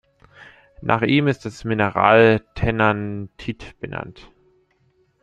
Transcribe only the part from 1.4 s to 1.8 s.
das